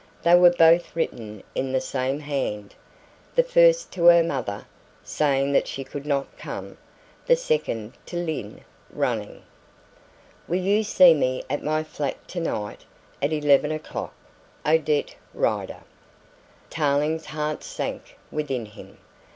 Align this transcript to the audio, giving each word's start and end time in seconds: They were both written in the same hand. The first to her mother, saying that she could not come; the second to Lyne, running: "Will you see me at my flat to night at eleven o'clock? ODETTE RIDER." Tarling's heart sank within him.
They 0.23 0.33
were 0.33 0.49
both 0.49 0.95
written 0.95 1.43
in 1.53 1.73
the 1.73 1.79
same 1.79 2.21
hand. 2.21 2.73
The 3.35 3.43
first 3.43 3.91
to 3.91 4.05
her 4.05 4.23
mother, 4.23 4.65
saying 5.03 5.51
that 5.51 5.67
she 5.67 5.83
could 5.83 6.07
not 6.07 6.39
come; 6.39 6.79
the 7.27 7.35
second 7.35 7.93
to 8.07 8.15
Lyne, 8.17 8.61
running: 8.89 9.43
"Will 10.47 10.59
you 10.59 10.81
see 10.83 11.13
me 11.13 11.43
at 11.51 11.61
my 11.63 11.83
flat 11.83 12.27
to 12.29 12.39
night 12.39 12.83
at 13.21 13.31
eleven 13.31 13.71
o'clock? 13.71 14.15
ODETTE 14.65 15.17
RIDER." 15.35 15.83
Tarling's 16.71 17.27
heart 17.27 17.63
sank 17.63 18.17
within 18.31 18.65
him. 18.65 18.97